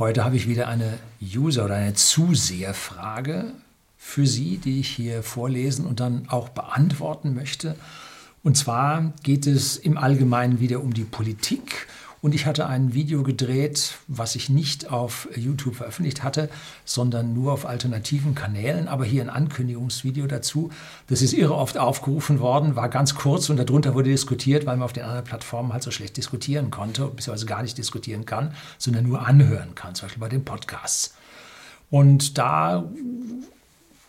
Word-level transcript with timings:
Heute 0.00 0.24
habe 0.24 0.34
ich 0.34 0.48
wieder 0.48 0.66
eine 0.66 0.98
User- 1.20 1.66
oder 1.66 1.74
eine 1.74 1.92
Zuseherfrage 1.92 3.52
für 3.98 4.26
Sie, 4.26 4.56
die 4.56 4.80
ich 4.80 4.88
hier 4.88 5.22
vorlesen 5.22 5.84
und 5.84 6.00
dann 6.00 6.26
auch 6.30 6.48
beantworten 6.48 7.34
möchte. 7.34 7.76
Und 8.42 8.56
zwar 8.56 9.12
geht 9.22 9.46
es 9.46 9.76
im 9.76 9.98
Allgemeinen 9.98 10.58
wieder 10.58 10.82
um 10.82 10.94
die 10.94 11.04
Politik 11.04 11.86
und 12.22 12.34
ich 12.34 12.44
hatte 12.44 12.66
ein 12.66 12.92
Video 12.92 13.22
gedreht, 13.22 13.94
was 14.06 14.34
ich 14.34 14.50
nicht 14.50 14.90
auf 14.90 15.28
YouTube 15.34 15.76
veröffentlicht 15.76 16.22
hatte, 16.22 16.50
sondern 16.84 17.32
nur 17.32 17.52
auf 17.52 17.64
alternativen 17.64 18.34
Kanälen. 18.34 18.88
Aber 18.88 19.06
hier 19.06 19.22
ein 19.22 19.30
Ankündigungsvideo 19.30 20.26
dazu. 20.26 20.70
Das 21.06 21.22
ist 21.22 21.32
irre 21.32 21.54
oft 21.54 21.78
aufgerufen 21.78 22.40
worden, 22.40 22.76
war 22.76 22.90
ganz 22.90 23.14
kurz 23.14 23.48
und 23.48 23.56
darunter 23.56 23.94
wurde 23.94 24.10
diskutiert, 24.10 24.66
weil 24.66 24.76
man 24.76 24.84
auf 24.84 24.92
den 24.92 25.04
anderen 25.04 25.24
Plattformen 25.24 25.72
halt 25.72 25.82
so 25.82 25.90
schlecht 25.90 26.16
diskutieren 26.18 26.70
konnte, 26.70 27.06
beziehungsweise 27.06 27.46
gar 27.46 27.62
nicht 27.62 27.78
diskutieren 27.78 28.26
kann, 28.26 28.54
sondern 28.76 29.06
nur 29.06 29.26
anhören 29.26 29.74
kann, 29.74 29.94
zum 29.94 30.06
Beispiel 30.06 30.20
bei 30.20 30.28
den 30.28 30.44
Podcasts. 30.44 31.14
Und 31.88 32.36
da 32.36 32.84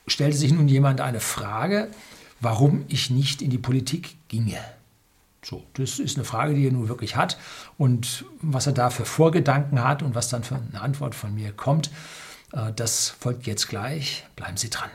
stellte 0.05 0.38
sich 0.38 0.52
nun 0.52 0.67
jemand 0.67 0.99
eine 0.99 1.21
Frage, 1.21 1.88
warum 2.41 2.84
ich 2.89 3.09
nicht 3.09 3.41
in 3.41 3.49
die 3.49 3.57
Politik 3.57 4.17
ginge. 4.27 4.59
So, 5.44 5.63
das 5.73 5.98
ist 5.98 6.18
eine 6.18 6.26
Frage, 6.26 6.54
die 6.54 6.68
er 6.68 6.72
nun 6.72 6.88
wirklich 6.88 7.16
hat. 7.16 7.38
Und 7.80 8.26
was 8.41 8.68
er 8.68 8.73
da 8.73 8.91
für 8.91 9.05
Vorgedanken 9.05 9.84
hat 9.84 10.04
und 10.04 10.14
was 10.14 10.30
dann 10.30 10.44
für 10.44 10.55
eine 10.55 10.81
Antwort 10.81 11.16
von 11.16 11.34
mir 11.34 11.52
kommt, 11.52 11.90
äh, 12.54 12.72
das 12.76 13.09
folgt 13.09 13.48
jetzt 13.48 13.67
gleich. 13.67 14.23
Bleiben 14.36 14.58
Sie 14.58 14.70
dran. 14.70 14.90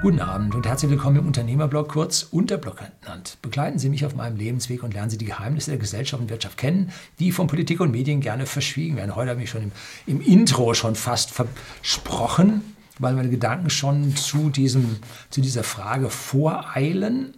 Guten 0.00 0.20
Abend 0.20 0.54
und 0.54 0.64
herzlich 0.64 0.92
willkommen 0.92 1.16
im 1.16 1.26
Unternehmerblog, 1.26 1.88
kurz 1.88 2.22
Unterblog 2.22 2.76
genannt. 3.02 3.36
Begleiten 3.42 3.80
Sie 3.80 3.88
mich 3.88 4.06
auf 4.06 4.14
meinem 4.14 4.36
Lebensweg 4.36 4.84
und 4.84 4.94
lernen 4.94 5.10
Sie 5.10 5.18
die 5.18 5.24
Geheimnisse 5.24 5.72
der 5.72 5.80
Gesellschaft 5.80 6.22
und 6.22 6.30
Wirtschaft 6.30 6.56
kennen, 6.56 6.92
die 7.18 7.32
von 7.32 7.48
Politik 7.48 7.80
und 7.80 7.90
Medien 7.90 8.20
gerne 8.20 8.46
verschwiegen 8.46 8.94
werden. 8.94 9.16
Heute 9.16 9.32
habe 9.32 9.42
ich 9.42 9.50
schon 9.50 9.62
im, 9.62 9.72
im 10.06 10.20
Intro 10.20 10.72
schon 10.74 10.94
fast 10.94 11.32
versprochen, 11.32 12.62
weil 12.98 13.14
meine 13.14 13.30
Gedanken 13.30 13.70
schon 13.70 14.16
zu, 14.16 14.50
diesem, 14.50 14.98
zu 15.30 15.40
dieser 15.40 15.64
Frage 15.64 16.10
voreilen. 16.10 17.34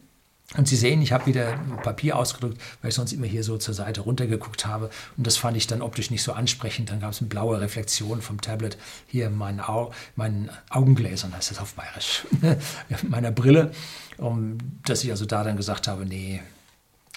Und 0.56 0.66
Sie 0.66 0.74
sehen, 0.74 1.00
ich 1.00 1.12
habe 1.12 1.26
wieder 1.26 1.58
Papier 1.84 2.16
ausgedrückt, 2.16 2.60
weil 2.82 2.88
ich 2.88 2.96
sonst 2.96 3.12
immer 3.12 3.26
hier 3.26 3.44
so 3.44 3.56
zur 3.56 3.72
Seite 3.72 4.00
runtergeguckt 4.00 4.66
habe. 4.66 4.90
Und 5.16 5.24
das 5.24 5.36
fand 5.36 5.56
ich 5.56 5.68
dann 5.68 5.80
optisch 5.80 6.10
nicht 6.10 6.24
so 6.24 6.32
ansprechend. 6.32 6.90
Dann 6.90 6.98
gab 6.98 7.12
es 7.12 7.20
eine 7.20 7.28
blaue 7.28 7.60
Reflexion 7.60 8.20
vom 8.20 8.40
Tablet 8.40 8.76
hier 9.06 9.28
in 9.28 9.38
meinen, 9.38 9.60
Au 9.60 9.92
meinen 10.16 10.50
Augengläsern, 10.68 11.36
heißt 11.36 11.52
das 11.52 11.60
auf 11.60 11.74
Bayerisch, 11.74 12.26
meiner 13.08 13.30
Brille. 13.30 13.70
Um, 14.16 14.58
dass 14.84 15.02
ich 15.02 15.10
also 15.10 15.24
da 15.24 15.44
dann 15.44 15.56
gesagt 15.56 15.88
habe, 15.88 16.04
nee, 16.04 16.42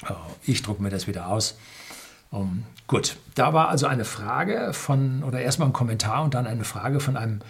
oh, 0.08 0.14
ich 0.46 0.62
drucke 0.62 0.82
mir 0.82 0.90
das 0.90 1.08
wieder 1.08 1.28
aus. 1.28 1.58
Um, 2.30 2.64
gut, 2.88 3.18
da 3.36 3.54
war 3.54 3.70
also 3.70 3.88
eine 3.88 4.06
Frage 4.06 4.74
von, 4.74 5.24
oder 5.24 5.42
erstmal 5.42 5.68
ein 5.70 5.74
Kommentar 5.74 6.24
und 6.24 6.34
dann 6.34 6.48
eine 6.48 6.64
Frage 6.64 7.00
von 7.00 7.18
einem 7.18 7.42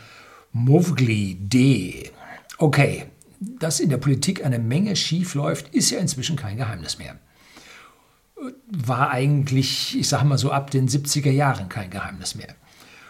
Movgli 0.55 1.33
D. 1.39 2.11
Okay, 2.59 3.05
dass 3.39 3.79
in 3.79 3.89
der 3.89 3.97
Politik 3.97 4.45
eine 4.45 4.59
Menge 4.59 4.95
schief 4.95 5.33
läuft, 5.33 5.73
ist 5.73 5.89
ja 5.89 5.97
inzwischen 5.97 6.35
kein 6.35 6.57
Geheimnis 6.57 6.99
mehr. 6.99 7.17
War 8.67 9.09
eigentlich, 9.09 9.97
ich 9.97 10.07
sage 10.07 10.25
mal 10.25 10.37
so, 10.37 10.51
ab 10.51 10.69
den 10.69 10.87
70er 10.87 11.31
Jahren 11.31 11.69
kein 11.69 11.89
Geheimnis 11.89 12.35
mehr. 12.35 12.53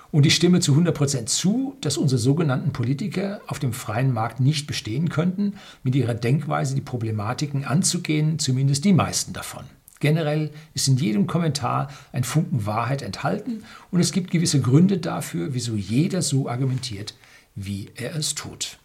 Und 0.09 0.25
ich 0.25 0.35
stimme 0.35 0.61
zu 0.61 0.73
100% 0.73 1.25
zu, 1.25 1.75
dass 1.81 1.97
unsere 1.97 2.19
sogenannten 2.19 2.71
Politiker 2.71 3.41
auf 3.47 3.59
dem 3.59 3.73
freien 3.73 4.13
Markt 4.13 4.39
nicht 4.39 4.65
bestehen 4.65 5.09
könnten, 5.09 5.55
mit 5.83 5.95
ihrer 5.95 6.13
Denkweise 6.13 6.75
die 6.75 6.81
Problematiken 6.81 7.65
anzugehen, 7.65 8.39
zumindest 8.39 8.85
die 8.85 8.93
meisten 8.93 9.33
davon. 9.33 9.65
Generell 9.99 10.51
ist 10.73 10.87
in 10.87 10.95
jedem 10.95 11.27
Kommentar 11.27 11.89
ein 12.13 12.23
Funken 12.23 12.65
Wahrheit 12.65 13.01
enthalten 13.01 13.63
und 13.91 13.99
es 13.99 14.13
gibt 14.13 14.31
gewisse 14.31 14.61
Gründe 14.61 14.97
dafür, 14.97 15.53
wieso 15.53 15.75
jeder 15.75 16.21
so 16.21 16.47
argumentiert, 16.47 17.15
wie 17.55 17.89
er 17.95 18.15
es 18.15 18.35
tut. 18.35 18.77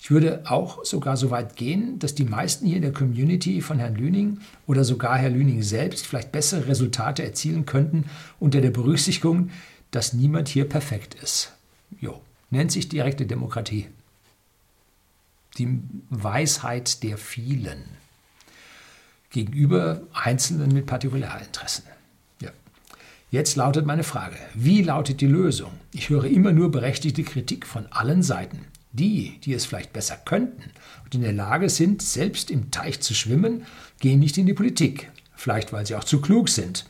Ich 0.00 0.10
würde 0.10 0.42
auch 0.46 0.84
sogar 0.84 1.16
so 1.16 1.30
weit 1.30 1.54
gehen, 1.54 2.00
dass 2.00 2.16
die 2.16 2.24
meisten 2.24 2.66
hier 2.66 2.76
in 2.76 2.82
der 2.82 2.92
Community 2.92 3.60
von 3.60 3.78
Herrn 3.78 3.94
Lüning 3.94 4.40
oder 4.66 4.82
sogar 4.82 5.16
Herr 5.16 5.30
Lüning 5.30 5.62
selbst 5.62 6.08
vielleicht 6.08 6.32
bessere 6.32 6.66
Resultate 6.66 7.22
erzielen 7.22 7.66
könnten 7.66 8.06
unter 8.40 8.60
der 8.60 8.72
Berücksichtigung, 8.72 9.50
dass 9.92 10.12
niemand 10.12 10.48
hier 10.48 10.68
perfekt 10.68 11.14
ist. 11.14 11.52
Jo, 12.00 12.20
nennt 12.50 12.72
sich 12.72 12.88
direkte 12.88 13.26
Demokratie. 13.26 13.86
Die 15.58 15.78
Weisheit 16.10 17.04
der 17.04 17.16
vielen 17.16 17.84
gegenüber 19.30 20.02
Einzelnen 20.12 20.72
mit 20.72 20.86
Partikularinteressen. 20.86 21.84
Jetzt 23.32 23.56
lautet 23.56 23.86
meine 23.86 24.04
Frage, 24.04 24.36
wie 24.52 24.82
lautet 24.82 25.22
die 25.22 25.26
Lösung? 25.26 25.72
Ich 25.90 26.10
höre 26.10 26.26
immer 26.26 26.52
nur 26.52 26.70
berechtigte 26.70 27.22
Kritik 27.22 27.66
von 27.66 27.86
allen 27.90 28.22
Seiten. 28.22 28.66
Die, 28.92 29.40
die 29.40 29.54
es 29.54 29.64
vielleicht 29.64 29.94
besser 29.94 30.18
könnten 30.22 30.64
und 31.02 31.14
in 31.14 31.22
der 31.22 31.32
Lage 31.32 31.70
sind, 31.70 32.02
selbst 32.02 32.50
im 32.50 32.70
Teich 32.70 33.00
zu 33.00 33.14
schwimmen, 33.14 33.64
gehen 34.00 34.20
nicht 34.20 34.36
in 34.36 34.44
die 34.44 34.52
Politik. 34.52 35.10
Vielleicht 35.34 35.72
weil 35.72 35.86
sie 35.86 35.94
auch 35.94 36.04
zu 36.04 36.20
klug 36.20 36.50
sind 36.50 36.84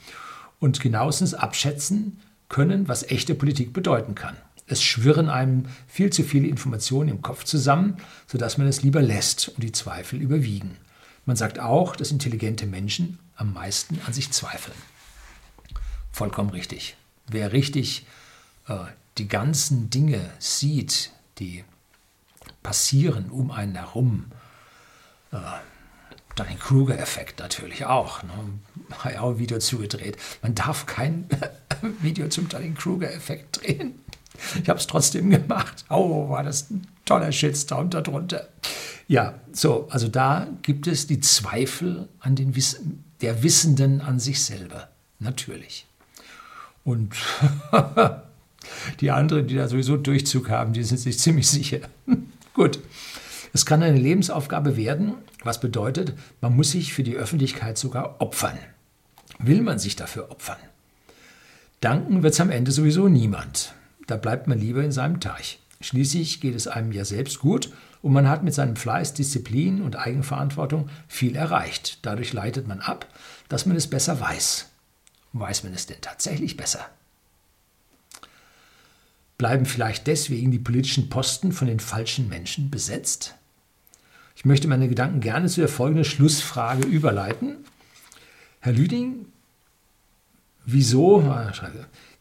und 0.58 0.80
genauestens 0.80 1.32
abschätzen 1.32 2.18
können, 2.48 2.88
was 2.88 3.04
echte 3.04 3.36
Politik 3.36 3.72
bedeuten 3.72 4.16
kann. 4.16 4.36
Es 4.66 4.82
schwirren 4.82 5.28
einem 5.28 5.66
viel 5.86 6.10
zu 6.10 6.24
viele 6.24 6.48
Informationen 6.48 7.08
im 7.08 7.22
Kopf 7.22 7.44
zusammen, 7.44 7.98
sodass 8.26 8.58
man 8.58 8.66
es 8.66 8.82
lieber 8.82 9.00
lässt 9.00 9.50
und 9.50 9.62
die 9.62 9.70
Zweifel 9.70 10.20
überwiegen. 10.20 10.76
Man 11.24 11.36
sagt 11.36 11.60
auch, 11.60 11.94
dass 11.94 12.10
intelligente 12.10 12.66
Menschen 12.66 13.20
am 13.36 13.52
meisten 13.52 14.00
an 14.08 14.12
sich 14.12 14.32
zweifeln. 14.32 14.74
Vollkommen 16.12 16.50
richtig. 16.50 16.96
Wer 17.26 17.52
richtig 17.52 18.06
äh, 18.68 18.76
die 19.18 19.28
ganzen 19.28 19.90
Dinge 19.90 20.30
sieht, 20.38 21.10
die 21.38 21.64
passieren 22.62 23.30
um 23.30 23.50
einen 23.50 23.74
herum, 23.74 24.26
äh, 25.32 25.38
den 26.38 26.58
Kruger-Effekt 26.58 27.40
natürlich 27.40 27.84
auch. 27.86 28.22
Ne? 28.22 28.32
Habe 28.98 29.20
auch 29.20 29.30
ein 29.30 29.38
Video 29.38 29.58
zugedreht. 29.58 30.16
Man 30.42 30.54
darf 30.54 30.86
kein 30.86 31.26
Video 32.00 32.28
zum 32.28 32.48
Dunning-Kruger-Effekt 32.48 33.62
drehen. 33.62 34.00
Ich 34.62 34.68
habe 34.68 34.78
es 34.78 34.86
trotzdem 34.86 35.30
gemacht. 35.30 35.84
Oh, 35.88 36.28
war 36.30 36.42
das 36.42 36.70
ein 36.70 36.86
toller 37.04 37.32
Shitstorm 37.32 37.90
darunter. 37.90 38.48
Ja, 39.08 39.34
so, 39.52 39.88
also 39.90 40.08
da 40.08 40.48
gibt 40.62 40.86
es 40.86 41.06
die 41.06 41.20
Zweifel 41.20 42.08
an 42.20 42.34
den 42.34 42.56
Wiss 42.56 42.80
der 43.20 43.42
Wissenden 43.42 44.00
an 44.00 44.18
sich 44.18 44.42
selber. 44.42 44.88
Natürlich. 45.18 45.86
Und 46.84 47.14
die 49.00 49.10
anderen, 49.10 49.46
die 49.46 49.54
da 49.54 49.68
sowieso 49.68 49.96
Durchzug 49.96 50.50
haben, 50.50 50.72
die 50.72 50.82
sind 50.82 50.98
sich 50.98 51.18
ziemlich 51.18 51.48
sicher. 51.48 51.80
Gut. 52.54 52.80
Es 53.54 53.66
kann 53.66 53.82
eine 53.82 53.98
Lebensaufgabe 53.98 54.76
werden, 54.76 55.14
was 55.44 55.60
bedeutet, 55.60 56.14
man 56.40 56.56
muss 56.56 56.70
sich 56.70 56.94
für 56.94 57.02
die 57.02 57.16
Öffentlichkeit 57.16 57.76
sogar 57.76 58.20
opfern. 58.20 58.58
Will 59.38 59.60
man 59.60 59.78
sich 59.78 59.94
dafür 59.94 60.30
opfern? 60.30 60.56
Danken 61.80 62.22
wird 62.22 62.32
es 62.32 62.40
am 62.40 62.50
Ende 62.50 62.72
sowieso 62.72 63.08
niemand. 63.08 63.74
Da 64.06 64.16
bleibt 64.16 64.46
man 64.46 64.58
lieber 64.58 64.82
in 64.82 64.92
seinem 64.92 65.20
Teich. 65.20 65.60
Schließlich 65.80 66.40
geht 66.40 66.54
es 66.54 66.68
einem 66.68 66.92
ja 66.92 67.04
selbst 67.04 67.40
gut 67.40 67.72
und 68.02 68.12
man 68.12 68.28
hat 68.28 68.42
mit 68.42 68.54
seinem 68.54 68.76
Fleiß, 68.76 69.14
Disziplin 69.14 69.82
und 69.82 69.96
Eigenverantwortung 69.96 70.88
viel 71.08 71.36
erreicht. 71.36 71.98
Dadurch 72.02 72.32
leitet 72.32 72.68
man 72.68 72.80
ab, 72.80 73.06
dass 73.48 73.66
man 73.66 73.76
es 73.76 73.88
besser 73.88 74.20
weiß. 74.20 74.71
Weiß 75.32 75.64
man 75.64 75.72
es 75.72 75.86
denn 75.86 76.00
tatsächlich 76.00 76.56
besser? 76.56 76.88
Bleiben 79.38 79.66
vielleicht 79.66 80.06
deswegen 80.06 80.50
die 80.50 80.58
politischen 80.58 81.08
Posten 81.08 81.52
von 81.52 81.66
den 81.66 81.80
falschen 81.80 82.28
Menschen 82.28 82.70
besetzt? 82.70 83.34
Ich 84.36 84.44
möchte 84.44 84.68
meine 84.68 84.88
Gedanken 84.88 85.20
gerne 85.20 85.48
zu 85.48 85.60
der 85.60 85.68
folgenden 85.68 86.04
Schlussfrage 86.04 86.86
überleiten. 86.86 87.56
Herr 88.60 88.72
Lüding, 88.72 89.26
wieso 90.64 91.20
ah, 91.22 91.52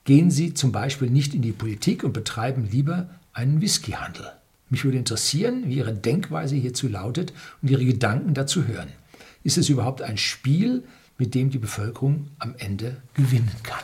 gehen 0.03 0.31
Sie 0.31 0.53
zum 0.53 0.71
Beispiel 0.71 1.09
nicht 1.09 1.35
in 1.35 1.41
die 1.41 1.51
Politik 1.51 2.03
und 2.03 2.13
betreiben 2.13 2.67
lieber 2.69 3.09
einen 3.33 3.61
Whiskyhandel? 3.61 4.31
Mich 4.69 4.83
würde 4.85 4.97
interessieren, 4.97 5.63
wie 5.67 5.75
Ihre 5.75 5.93
Denkweise 5.93 6.55
hierzu 6.55 6.87
lautet 6.87 7.33
und 7.61 7.69
Ihre 7.69 7.85
Gedanken 7.85 8.33
dazu 8.33 8.67
hören. 8.67 8.89
Ist 9.43 9.57
es 9.57 9.69
überhaupt 9.69 10.01
ein 10.01 10.17
Spiel, 10.17 10.83
mit 11.21 11.35
dem 11.35 11.51
die 11.51 11.59
Bevölkerung 11.59 12.29
am 12.39 12.55
Ende 12.57 12.99
gewinnen 13.13 13.55
kann. 13.61 13.83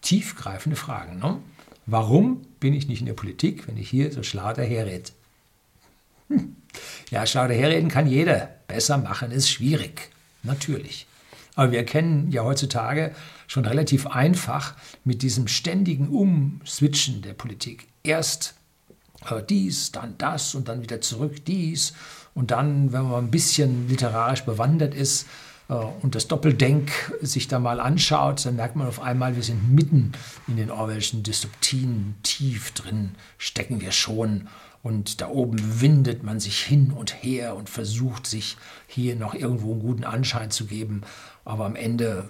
Tiefgreifende 0.00 0.74
Fragen. 0.74 1.20
Ne? 1.20 1.38
Warum 1.86 2.44
bin 2.58 2.74
ich 2.74 2.88
nicht 2.88 2.98
in 2.98 3.06
der 3.06 3.12
Politik, 3.12 3.68
wenn 3.68 3.76
ich 3.76 3.88
hier 3.88 4.10
so 4.10 4.24
schlau 4.24 4.52
daherrede? 4.52 5.12
Hm. 6.30 6.56
Ja, 7.10 7.24
schlau 7.26 7.46
daherreden 7.46 7.90
kann 7.90 8.08
jeder. 8.08 8.48
Besser 8.66 8.98
machen 8.98 9.30
ist 9.30 9.50
schwierig. 9.50 10.10
Natürlich. 10.42 11.06
Aber 11.54 11.70
wir 11.70 11.78
erkennen 11.78 12.32
ja 12.32 12.42
heutzutage 12.42 13.14
schon 13.46 13.64
relativ 13.64 14.08
einfach 14.08 14.74
mit 15.04 15.22
diesem 15.22 15.46
ständigen 15.46 16.08
Umswitchen 16.08 17.22
der 17.22 17.34
Politik. 17.34 17.86
Erst 18.02 18.54
äh, 19.30 19.40
dies, 19.48 19.92
dann 19.92 20.18
das 20.18 20.56
und 20.56 20.66
dann 20.66 20.82
wieder 20.82 21.00
zurück 21.00 21.44
dies. 21.44 21.92
Und 22.34 22.50
dann, 22.50 22.92
wenn 22.92 23.02
man 23.02 23.26
ein 23.26 23.30
bisschen 23.30 23.88
literarisch 23.88 24.42
bewandert 24.42 24.92
ist 24.92 25.28
und 25.74 26.14
das 26.14 26.28
Doppeldenk 26.28 26.90
sich 27.20 27.48
da 27.48 27.58
mal 27.58 27.80
anschaut, 27.80 28.44
dann 28.44 28.56
merkt 28.56 28.76
man 28.76 28.86
auf 28.86 29.00
einmal, 29.00 29.36
wir 29.36 29.42
sind 29.42 29.72
mitten 29.72 30.12
in 30.46 30.56
den 30.56 30.70
Orwellschen 30.70 31.22
Dystopien, 31.22 32.14
tief 32.22 32.72
drin 32.72 33.14
stecken 33.38 33.80
wir 33.80 33.92
schon. 33.92 34.48
Und 34.82 35.20
da 35.20 35.28
oben 35.28 35.80
windet 35.80 36.24
man 36.24 36.40
sich 36.40 36.58
hin 36.58 36.90
und 36.90 37.22
her 37.22 37.54
und 37.54 37.70
versucht 37.70 38.26
sich 38.26 38.56
hier 38.88 39.14
noch 39.14 39.34
irgendwo 39.34 39.72
einen 39.72 39.80
guten 39.80 40.04
Anschein 40.04 40.50
zu 40.50 40.66
geben. 40.66 41.02
Aber 41.44 41.66
am 41.66 41.76
Ende 41.76 42.28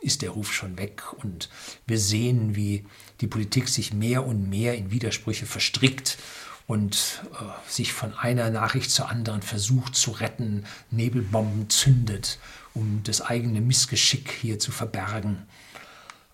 ist 0.00 0.22
der 0.22 0.30
Ruf 0.30 0.52
schon 0.52 0.78
weg 0.78 1.02
und 1.22 1.50
wir 1.86 1.98
sehen, 1.98 2.56
wie 2.56 2.86
die 3.20 3.26
Politik 3.26 3.68
sich 3.68 3.92
mehr 3.92 4.26
und 4.26 4.48
mehr 4.48 4.76
in 4.76 4.90
Widersprüche 4.90 5.44
verstrickt 5.44 6.18
und 6.68 7.22
äh, 7.32 7.70
sich 7.70 7.94
von 7.94 8.14
einer 8.14 8.50
Nachricht 8.50 8.90
zur 8.90 9.08
anderen 9.08 9.40
versucht 9.42 9.96
zu 9.96 10.12
retten, 10.12 10.64
Nebelbomben 10.90 11.70
zündet, 11.70 12.38
um 12.74 13.00
das 13.04 13.22
eigene 13.22 13.62
Missgeschick 13.62 14.30
hier 14.30 14.58
zu 14.58 14.70
verbergen. 14.70 15.46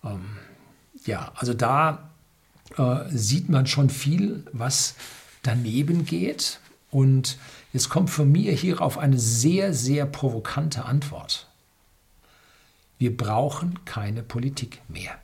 Ähm, 0.02 0.36
ja, 1.06 1.30
also 1.36 1.54
da 1.54 2.10
äh, 2.76 3.04
sieht 3.10 3.48
man 3.48 3.68
schon 3.68 3.90
viel, 3.90 4.44
was 4.52 4.96
daneben 5.42 6.04
geht. 6.04 6.58
Und 6.90 7.38
jetzt 7.72 7.88
kommt 7.88 8.10
von 8.10 8.30
mir 8.30 8.52
hierauf 8.52 8.98
eine 8.98 9.20
sehr, 9.20 9.72
sehr 9.72 10.04
provokante 10.04 10.84
Antwort. 10.84 11.48
Wir 12.98 13.16
brauchen 13.16 13.84
keine 13.84 14.24
Politik 14.24 14.80
mehr. 14.88 15.16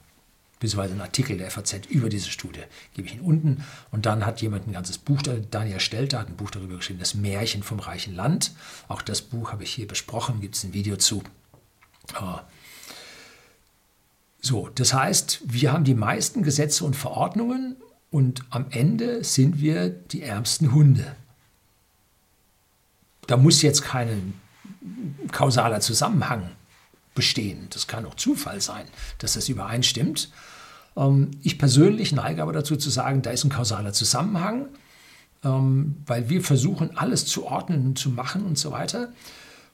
beziehungsweise 0.58 0.94
ein 0.94 1.02
Artikel 1.02 1.36
der 1.36 1.50
FAZ 1.50 1.84
über 1.90 2.08
diese 2.08 2.30
Studie 2.30 2.62
gebe 2.94 3.06
ich 3.06 3.12
Ihnen 3.12 3.22
unten. 3.22 3.62
Und 3.90 4.06
dann 4.06 4.24
hat 4.24 4.40
jemand 4.40 4.66
ein 4.66 4.72
ganzes 4.72 4.96
Buch, 4.96 5.20
Daniel 5.50 5.80
Stelter 5.80 6.20
hat 6.20 6.28
ein 6.28 6.36
Buch 6.36 6.50
darüber 6.50 6.76
geschrieben, 6.76 6.98
das 6.98 7.12
Märchen 7.12 7.62
vom 7.62 7.78
reichen 7.78 8.14
Land. 8.14 8.52
Auch 8.88 9.02
das 9.02 9.20
Buch 9.20 9.52
habe 9.52 9.64
ich 9.64 9.70
hier 9.74 9.86
besprochen, 9.86 10.40
gibt 10.40 10.54
es 10.54 10.64
ein 10.64 10.72
Video 10.72 10.96
zu. 10.96 11.22
So, 14.40 14.70
das 14.74 14.94
heißt, 14.94 15.40
wir 15.44 15.74
haben 15.74 15.84
die 15.84 15.94
meisten 15.94 16.42
Gesetze 16.42 16.86
und 16.86 16.96
Verordnungen 16.96 17.76
und 18.10 18.44
am 18.48 18.64
Ende 18.70 19.24
sind 19.24 19.60
wir 19.60 19.90
die 19.90 20.22
ärmsten 20.22 20.72
Hunde. 20.72 21.14
Da 23.26 23.36
muss 23.36 23.60
jetzt 23.60 23.82
keinen 23.82 24.40
kausaler 25.32 25.80
Zusammenhang 25.80 26.52
bestehen. 27.18 27.66
Das 27.70 27.88
kann 27.88 28.06
auch 28.06 28.14
Zufall 28.14 28.60
sein, 28.60 28.84
dass 29.18 29.32
das 29.32 29.48
übereinstimmt. 29.48 30.30
Ähm, 30.96 31.32
ich 31.42 31.58
persönlich 31.58 32.12
neige 32.12 32.42
aber 32.42 32.52
dazu 32.52 32.76
zu 32.76 32.90
sagen, 32.90 33.22
da 33.22 33.30
ist 33.30 33.42
ein 33.42 33.50
kausaler 33.50 33.92
Zusammenhang, 33.92 34.68
ähm, 35.42 35.96
weil 36.06 36.28
wir 36.28 36.42
versuchen, 36.42 36.96
alles 36.96 37.26
zu 37.26 37.44
ordnen 37.44 37.96
zu 37.96 38.10
machen 38.10 38.44
und 38.44 38.56
so 38.56 38.70
weiter. 38.70 39.12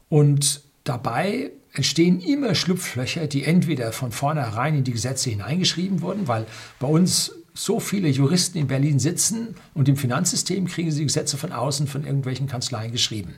Und 0.09 0.63
dabei 0.85 1.51
entstehen 1.75 2.19
immer 2.19 2.55
Schlupflöcher, 2.55 3.27
die 3.27 3.45
entweder 3.45 3.93
von 3.93 4.11
vornherein 4.11 4.77
in 4.77 4.85
die 4.85 4.93
Gesetze 4.93 5.29
hineingeschrieben 5.29 6.01
wurden, 6.01 6.27
weil 6.29 6.47
bei 6.81 6.87
uns 6.87 7.35
so 7.53 7.79
viele 7.79 8.09
Juristen 8.09 8.57
in 8.57 8.69
Berlin 8.69 8.99
sitzen 8.99 9.55
und 9.75 9.87
im 9.87 9.99
Finanzsystem 9.99 10.67
kriegen 10.67 10.91
sie 10.91 11.05
Gesetze 11.05 11.37
von 11.37 11.53
außen 11.53 11.89
von 11.89 12.07
irgendwelchen 12.07 12.47
Kanzleien 12.47 12.91
geschrieben 12.91 13.35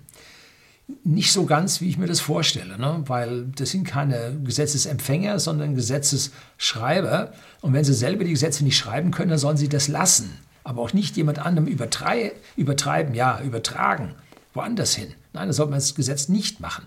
nicht 1.02 1.32
so 1.32 1.46
ganz, 1.46 1.80
wie 1.80 1.88
ich 1.88 1.98
mir 1.98 2.06
das 2.06 2.20
vorstelle, 2.20 2.78
ne? 2.78 3.02
weil 3.06 3.46
das 3.56 3.70
sind 3.70 3.84
keine 3.84 4.38
Gesetzesempfänger, 4.44 5.40
sondern 5.40 5.74
Gesetzesschreiber. 5.74 7.32
Und 7.60 7.72
wenn 7.72 7.84
sie 7.84 7.94
selber 7.94 8.24
die 8.24 8.30
Gesetze 8.30 8.62
nicht 8.62 8.76
schreiben 8.76 9.10
können, 9.10 9.30
dann 9.30 9.38
sollen 9.38 9.56
sie 9.56 9.68
das 9.68 9.88
lassen. 9.88 10.38
Aber 10.62 10.82
auch 10.82 10.92
nicht 10.92 11.16
jemand 11.16 11.38
anderem 11.38 11.68
übertrei 11.68 12.32
übertreiben, 12.56 13.14
ja, 13.14 13.40
übertragen, 13.40 14.14
woanders 14.54 14.94
hin. 14.94 15.12
Nein, 15.32 15.48
da 15.48 15.52
sollte 15.52 15.70
man 15.70 15.80
das 15.80 15.94
Gesetz 15.94 16.28
nicht 16.28 16.60
machen. 16.60 16.86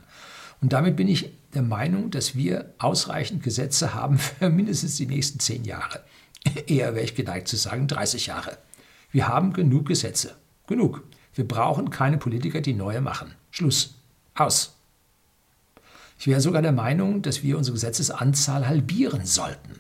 Und 0.62 0.74
damit 0.74 0.96
bin 0.96 1.08
ich 1.08 1.32
der 1.54 1.62
Meinung, 1.62 2.12
dass 2.12 2.36
wir 2.36 2.74
ausreichend 2.78 3.44
Gesetze 3.44 3.94
haben 3.94 4.18
für 4.18 4.50
mindestens 4.50 4.96
die 4.96 5.08
nächsten 5.08 5.40
zehn 5.40 5.66
Jahre. 5.66 6.04
Eher 6.68 6.96
wäre 6.96 7.06
ich 7.06 7.16
geneigt 7.16 7.48
zu 7.48 7.58
sagen 7.58 7.88
30 7.88 8.28
Jahre. 8.28 8.58
Wir 9.12 9.28
haben 9.28 9.54
genug 9.54 9.88
Gesetze. 9.88 10.36
Genug. 10.68 11.04
Wir 11.34 11.48
brauchen 11.48 11.90
keine 11.90 12.18
Politiker, 12.18 12.62
die 12.62 12.74
neue 12.74 13.02
machen. 13.02 13.34
Schluss. 13.52 13.96
Aus. 14.36 14.76
Ich 16.20 16.28
wäre 16.28 16.42
sogar 16.42 16.62
der 16.62 16.72
Meinung, 16.72 17.22
dass 17.22 17.44
wir 17.44 17.58
unsere 17.58 17.76
Gesetzesanzahl 17.76 18.68
halbieren 18.68 19.26
sollten. 19.26 19.80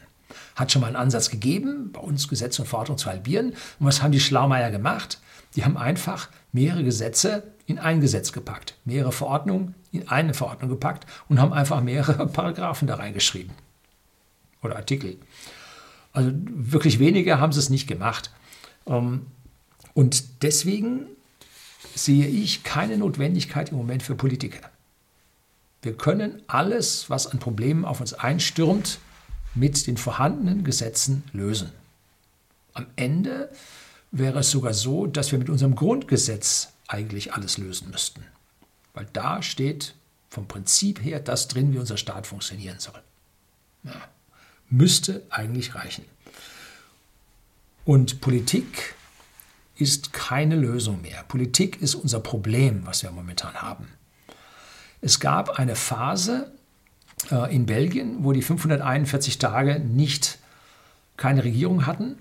Hat 0.56 0.72
schon 0.72 0.82
mal 0.82 0.88
einen 0.88 0.96
Ansatz 0.96 1.30
gegeben, 1.30 1.92
bei 1.92 2.00
uns 2.00 2.28
Gesetze 2.28 2.62
und 2.62 2.68
Verordnungen 2.68 2.98
zu 2.98 3.10
halbieren. 3.10 3.50
Und 3.80 3.86
was 3.86 4.02
haben 4.02 4.12
die 4.12 4.20
Schlaumeier 4.20 4.72
gemacht? 4.72 5.20
Die 5.56 5.66
haben 5.66 5.78
einfach 5.78 6.30
mehrere 6.52 6.84
Gesetze 6.84 7.44
in 7.66 7.80
ein 7.80 8.02
Gesetz 8.02 8.32
gepackt, 8.32 8.76
mehrere 8.86 9.12
Verordnungen 9.12 9.76
in 9.92 10.08
eine 10.08 10.34
Verordnung 10.34 10.70
gepackt 10.70 11.06
und 11.28 11.40
haben 11.40 11.54
einfach 11.54 11.82
mehrere 11.82 12.28
Paragraphen 12.28 12.88
da 12.88 12.96
reingeschrieben. 12.96 13.52
Oder 14.62 14.76
Artikel. 14.76 15.18
Also 16.12 16.32
wirklich 16.34 17.00
weniger 17.00 17.40
haben 17.40 17.52
sie 17.52 17.60
es 17.60 17.70
nicht 17.70 17.88
gemacht. 17.88 18.32
Ähm, 18.88 19.28
und 19.94 20.44
deswegen 20.44 21.06
sehe 21.96 22.28
ich 22.28 22.64
keine 22.64 22.98
Notwendigkeit 22.98 23.70
im 23.70 23.78
Moment 23.78 24.04
für 24.04 24.16
Politiker. 24.16 24.70
Wir 25.82 25.96
können 25.96 26.42
alles, 26.48 27.10
was 27.10 27.28
an 27.28 27.40
Problemen 27.40 27.86
auf 27.86 28.02
uns 28.02 28.14
einstürmt, 28.14 29.00
mit 29.56 29.88
den 29.88 29.98
vorhandenen 29.98 30.64
Gesetzen 30.64 31.24
lösen. 31.32 31.72
Am 32.74 32.86
Ende 32.96 33.50
wäre 34.12 34.40
es 34.40 34.52
sogar 34.52 34.74
so, 34.74 35.08
dass 35.08 35.32
wir 35.32 35.40
mit 35.40 35.50
unserem 35.50 35.76
Grundgesetz 35.76 36.74
eigentlich 36.88 37.34
alles 37.34 37.58
lösen 37.58 37.90
müssten. 37.92 38.24
Weil 38.94 39.08
da 39.14 39.42
steht 39.42 39.96
vom 40.30 40.48
Prinzip 40.48 41.04
her 41.04 41.20
das 41.20 41.48
drin, 41.48 41.74
wie 41.74 41.80
unser 41.80 41.98
Staat 41.98 42.28
funktionieren 42.28 42.80
soll. 42.80 43.02
Ja, 43.84 43.96
müsste 44.70 45.24
eigentlich 45.30 45.76
reichen. 45.76 46.06
Und 47.86 48.22
Politik 48.22 48.96
ist 49.80 50.14
keine 50.14 50.56
Lösung 50.56 51.02
mehr. 51.02 51.24
Politik 51.28 51.82
ist 51.82 51.96
unser 51.96 52.20
Problem, 52.20 52.82
was 52.86 53.04
wir 53.04 53.12
momentan 53.12 53.56
haben. 53.56 53.88
Es 55.02 55.20
gab 55.20 55.58
eine 55.58 55.76
Phase 55.76 56.52
äh, 57.32 57.54
in 57.56 57.66
Belgien, 57.66 58.24
wo 58.24 58.34
die 58.34 58.42
541 58.42 59.40
Tage 59.40 59.80
nicht 59.80 60.40
keine 61.18 61.44
Regierung 61.44 61.86
hatten. 61.86 62.18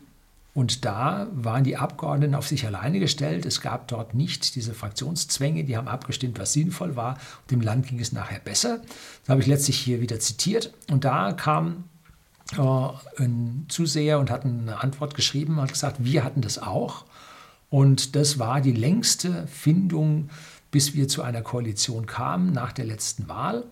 Und 0.55 0.85
da 0.85 1.29
waren 1.33 1.63
die 1.63 1.77
Abgeordneten 1.77 2.35
auf 2.35 2.49
sich 2.49 2.67
alleine 2.67 2.99
gestellt. 2.99 3.47
Es 3.47 3.61
gab 3.61 3.87
dort 3.89 4.15
nicht 4.15 4.57
diese 4.57 4.75
Fraktionszwänge. 4.75 5.65
Die 5.65 5.77
haben 5.77 5.87
abgestimmt, 5.87 6.39
was 6.39 6.53
sinnvoll 6.53 6.97
war. 6.97 7.19
Dem 7.51 7.61
Land 7.61 7.87
ging 7.87 8.01
es 8.01 8.13
nachher 8.13 8.41
besser. 8.41 8.79
Das 9.23 9.29
habe 9.29 9.41
ich 9.41 9.47
letztlich 9.47 9.79
hier 9.79 10.01
wieder 10.01 10.19
zitiert. 10.19 10.75
Und 10.91 11.05
da 11.05 11.33
kam 11.33 11.85
äh, 12.57 13.23
ein 13.23 13.67
Zuseher 13.69 14.19
und 14.19 14.31
hat 14.31 14.45
eine 14.45 14.83
Antwort 14.83 15.15
geschrieben, 15.15 15.61
hat 15.61 15.73
gesagt, 15.73 16.05
wir 16.05 16.25
hatten 16.25 16.41
das 16.41 16.59
auch. 16.59 17.05
Und 17.71 18.17
das 18.17 18.39
war 18.39 18.61
die 18.61 18.73
längste 18.73 19.47
Findung, 19.47 20.31
bis 20.71 20.95
wir 20.95 21.09
zu 21.09 21.23
einer 21.23 21.43
Koalition 21.43 22.07
kamen 22.07 22.53
nach 22.53 22.73
der 22.73 22.85
letzten 22.85 23.29
Wahl. 23.29 23.65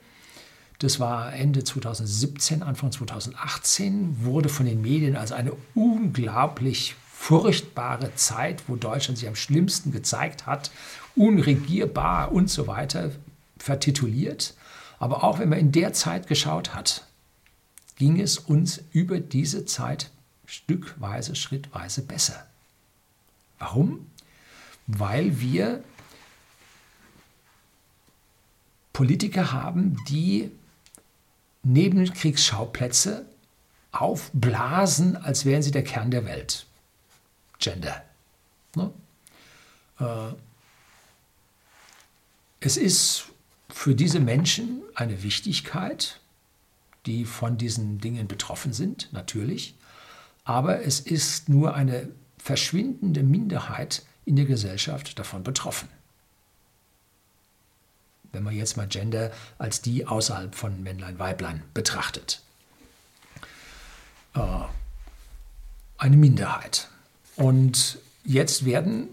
Das 0.79 1.01
war 1.01 1.33
Ende 1.33 1.65
2017, 1.65 2.63
Anfang 2.63 2.93
2018, 2.93 4.25
wurde 4.25 4.51
von 4.51 4.67
den 4.67 4.83
Medien 4.83 5.17
als 5.17 5.33
eine 5.33 5.53
unglaublich 5.75 6.95
furchtbare 7.11 8.15
Zeit, 8.15 8.65
wo 8.69 8.77
Deutschland 8.77 9.19
sich 9.19 9.27
am 9.27 9.37
schlimmsten 9.37 9.91
gezeigt 9.91 10.47
hat, 10.47 10.71
unregierbar 11.15 12.31
und 12.33 12.51
so 12.51 12.67
weiter, 12.67 13.11
vertituliert. 13.57 14.55
Aber 14.99 15.25
auch 15.25 15.39
wenn 15.39 15.49
man 15.49 15.59
in 15.59 15.73
der 15.73 15.95
Zeit 15.95 16.27
geschaut 16.27 16.75
hat, 16.75 17.07
ging 17.97 18.21
es 18.21 18.37
uns 18.37 18.83
über 18.93 19.19
diese 19.19 19.65
Zeit 19.65 20.11
stückweise, 20.45 21.35
schrittweise 21.35 22.03
besser. 22.03 22.47
Warum? 23.59 24.11
Weil 24.87 25.41
wir 25.41 25.83
Politiker 28.93 29.53
haben, 29.53 30.03
die 30.09 30.51
Nebenkriegsschauplätze 31.63 33.27
aufblasen, 33.93 35.17
als 35.17 35.45
wären 35.45 35.63
sie 35.63 35.71
der 35.71 35.85
Kern 35.85 36.11
der 36.11 36.25
Welt. 36.25 36.67
Gender. 37.59 38.03
Ne? 38.75 38.91
Äh, 40.01 40.35
es 42.61 42.77
ist 42.77 43.27
für 43.69 43.95
diese 43.95 44.21
Menschen 44.21 44.83
eine 44.95 45.23
Wichtigkeit, 45.23 46.21
die 47.05 47.25
von 47.25 47.59
diesen 47.59 47.99
Dingen 48.01 48.27
betroffen 48.29 48.73
sind, 48.73 49.13
natürlich, 49.13 49.75
aber 50.45 50.83
es 50.83 51.01
ist 51.01 51.49
nur 51.49 51.75
eine 51.75 52.09
verschwindende 52.47 53.25
Minderheit 53.25 54.03
in 54.25 54.37
der 54.37 54.45
Gesellschaft 54.45 55.19
davon 55.19 55.43
betroffen. 55.43 55.89
Wenn 58.31 58.45
man 58.45 58.55
jetzt 58.55 58.77
mal 58.77 58.87
Gender 58.87 59.33
als 59.59 59.83
die 59.83 60.07
außerhalb 60.07 60.55
von 60.55 60.81
Männlein, 60.81 61.19
Weiblein 61.19 61.65
betrachtet. 61.75 62.41
Äh, 64.35 64.41
eine 65.99 66.17
Minderheit. 66.17 66.89
Und 67.35 67.99
jetzt 68.23 68.65
werden, 68.65 69.09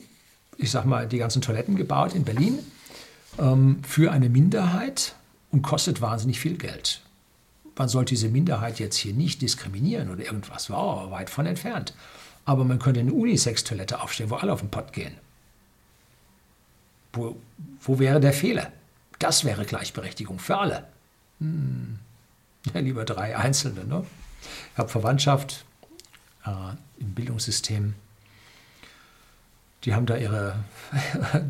ich 0.57 0.69
sag 0.69 0.85
mal, 0.85 1.07
die 1.07 1.17
ganzen 1.17 1.41
Toiletten 1.41 1.75
gebaut 1.75 2.13
in 2.13 2.25
Berlin 2.25 2.59
ähm, 3.39 3.81
für 3.83 4.11
eine 4.11 4.29
Minderheit 4.29 5.15
und 5.49 5.63
kostet 5.63 6.01
wahnsinnig 6.01 6.39
viel 6.39 6.55
Geld 6.55 7.01
man 7.75 7.89
sollte 7.89 8.09
diese 8.09 8.29
Minderheit 8.29 8.79
jetzt 8.79 8.97
hier 8.97 9.13
nicht 9.13 9.41
diskriminieren 9.41 10.09
oder 10.09 10.23
irgendwas, 10.23 10.69
wow, 10.69 11.09
weit 11.11 11.29
von 11.29 11.45
entfernt. 11.45 11.93
Aber 12.45 12.63
man 12.63 12.79
könnte 12.79 12.99
eine 12.99 13.13
Unisex-Toilette 13.13 14.01
aufstellen, 14.01 14.29
wo 14.29 14.35
alle 14.35 14.51
auf 14.51 14.59
den 14.59 14.69
Pott 14.69 14.91
gehen. 14.93 15.15
Wo, 17.13 17.37
wo 17.81 17.99
wäre 17.99 18.19
der 18.19 18.33
Fehler? 18.33 18.71
Das 19.19 19.45
wäre 19.45 19.65
Gleichberechtigung 19.65 20.39
für 20.39 20.57
alle. 20.57 20.87
Hm. 21.39 21.99
Ja, 22.73 22.79
lieber 22.79 23.05
drei 23.05 23.37
Einzelne. 23.37 23.85
Ne? 23.85 24.05
Ich 24.71 24.77
habe 24.77 24.89
Verwandtschaft 24.89 25.65
äh, 26.45 26.49
im 26.99 27.13
Bildungssystem. 27.13 27.93
Die 29.83 29.93
haben 29.93 30.05
da 30.05 30.17
ihre 30.17 30.63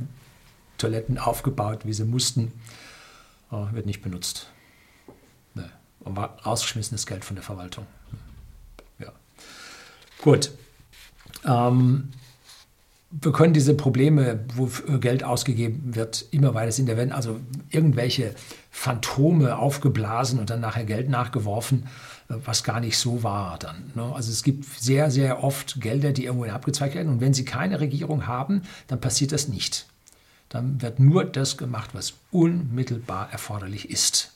Toiletten 0.78 1.18
aufgebaut, 1.18 1.86
wie 1.86 1.94
sie 1.94 2.06
mussten. 2.06 2.52
Äh, 3.52 3.74
wird 3.74 3.86
nicht 3.86 4.02
benutzt. 4.02 4.50
Nee. 5.54 5.64
Und 6.02 6.16
war 6.16 6.40
rausgeschmissenes 6.44 7.06
Geld 7.06 7.24
von 7.24 7.36
der 7.36 7.44
Verwaltung. 7.44 7.86
Ja. 9.00 9.12
Gut. 10.22 10.52
Ähm, 11.46 12.10
wir 13.22 13.32
können 13.32 13.54
diese 13.54 13.76
Probleme, 13.76 14.44
wo 14.56 14.70
Geld 14.98 15.24
ausgegeben 15.24 15.96
wird, 15.96 16.26
immer 16.32 16.56
weiter 16.56 16.72
sind. 16.72 16.90
Da 16.90 16.98
werden 16.98 17.12
also 17.12 17.40
irgendwelche 17.70 18.34
Phantome 18.72 19.58
aufgeblasen 19.58 20.40
und 20.40 20.50
dann 20.50 20.62
nachher 20.62 20.84
Geld 20.84 21.10
nachgeworfen, 21.10 21.88
äh, 22.30 22.36
was 22.44 22.64
gar 22.64 22.80
nicht 22.80 22.98
so 22.98 23.22
war 23.22 23.60
dann. 23.60 23.92
Ne? 23.94 24.12
Also 24.16 24.32
es 24.32 24.44
gibt 24.44 24.66
sehr, 24.66 25.12
sehr 25.12 25.44
oft 25.44 25.80
Gelder, 25.80 26.12
die 26.12 26.26
irgendwo 26.26 26.46
abgezweigt 26.46 26.96
werden. 26.96 27.10
Und 27.10 27.22
wenn 27.22 27.34
Sie 27.34 27.46
keine 27.46 27.80
Regierung 27.80 28.26
haben, 28.26 28.64
dann 28.88 29.00
passiert 29.00 29.32
das 29.32 29.48
nicht. 29.48 29.86
Dann 30.50 30.82
wird 30.82 31.00
nur 31.00 31.24
das 31.24 31.58
gemacht, 31.58 31.92
was 31.94 32.14
unmittelbar 32.32 33.32
erforderlich 33.32 33.90
ist. 33.90 34.33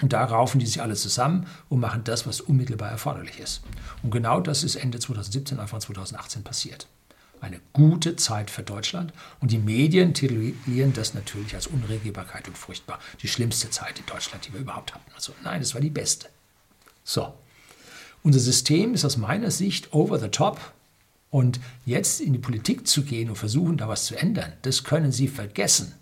Und 0.00 0.12
da 0.12 0.24
raufen 0.24 0.58
die 0.58 0.66
sich 0.66 0.82
alle 0.82 0.94
zusammen 0.94 1.46
und 1.68 1.80
machen 1.80 2.02
das, 2.04 2.26
was 2.26 2.40
unmittelbar 2.40 2.90
erforderlich 2.90 3.38
ist. 3.38 3.62
Und 4.02 4.10
genau 4.10 4.40
das 4.40 4.64
ist 4.64 4.74
Ende 4.74 4.98
2017, 4.98 5.60
Anfang 5.60 5.80
2018 5.80 6.42
passiert. 6.42 6.88
Eine 7.40 7.60
gute 7.72 8.16
Zeit 8.16 8.50
für 8.50 8.62
Deutschland 8.62 9.12
und 9.40 9.50
die 9.50 9.58
Medien 9.58 10.14
titulieren 10.14 10.92
das 10.94 11.14
natürlich 11.14 11.54
als 11.54 11.66
Unregierbarkeit 11.66 12.48
und 12.48 12.56
furchtbar. 12.56 12.98
Die 13.22 13.28
schlimmste 13.28 13.70
Zeit 13.70 13.98
in 13.98 14.06
Deutschland, 14.06 14.46
die 14.46 14.52
wir 14.52 14.60
überhaupt 14.60 14.94
hatten. 14.94 15.10
Also 15.14 15.32
nein, 15.44 15.60
es 15.60 15.74
war 15.74 15.80
die 15.80 15.90
beste. 15.90 16.28
So, 17.04 17.34
unser 18.22 18.40
System 18.40 18.94
ist 18.94 19.04
aus 19.04 19.18
meiner 19.18 19.50
Sicht 19.50 19.92
over 19.92 20.18
the 20.18 20.28
top 20.28 20.58
und 21.28 21.60
jetzt 21.84 22.20
in 22.20 22.32
die 22.32 22.38
Politik 22.38 22.86
zu 22.86 23.02
gehen 23.02 23.28
und 23.28 23.36
versuchen, 23.36 23.76
da 23.76 23.88
was 23.88 24.06
zu 24.06 24.16
ändern, 24.16 24.54
das 24.62 24.82
können 24.82 25.12
Sie 25.12 25.28
vergessen. 25.28 25.92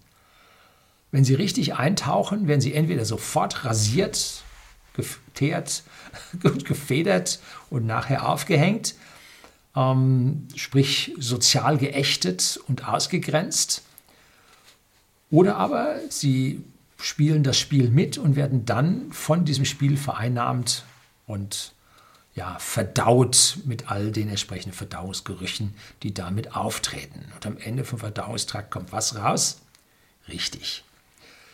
Wenn 1.13 1.25
Sie 1.25 1.35
richtig 1.35 1.75
eintauchen, 1.75 2.49
werden 2.49 2.63
Sie 2.63 2.75
entweder 2.75 3.05
sofort 3.05 3.65
rasiert, 3.67 4.43
geteert 4.95 5.83
und 6.43 6.65
gefedert 6.65 7.39
und 7.71 7.87
nachher 7.87 8.29
aufgehängt, 8.29 8.95
ähm, 9.77 10.49
sprich 10.57 11.15
sozial 11.19 11.77
geächtet 11.77 12.59
und 12.67 12.89
ausgegrenzt. 12.89 13.83
Oder 15.31 15.57
aber 15.57 15.97
Sie 16.09 16.65
spielen 16.99 17.43
das 17.43 17.59
Spiel 17.59 17.91
mit 17.91 18.17
und 18.17 18.35
werden 18.35 18.65
dann 18.65 19.13
von 19.13 19.45
diesem 19.45 19.67
Spiel 19.67 19.99
vereinnahmt 19.99 20.85
und 21.27 21.75
ja, 22.35 22.59
verdaut 22.59 23.59
mit 23.67 23.91
all 23.91 24.13
den 24.13 24.31
entsprechenden 24.31 24.75
Verdauungsgerüchen, 24.75 25.75
die 26.03 26.15
damit 26.15 26.57
auftreten. 26.57 27.31
Und 27.35 27.45
am 27.45 27.59
Ende 27.59 27.85
vom 27.85 27.99
Verdauungstrakt 27.99 28.71
kommt 28.71 28.93
was 28.93 29.17
raus? 29.17 29.61
Richtig. 30.29 30.85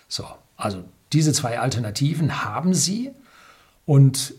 So, 0.09 0.27
also 0.57 0.85
diese 1.12 1.33
zwei 1.33 1.59
Alternativen 1.59 2.45
haben 2.45 2.75
sie 2.75 3.11
und 3.87 4.35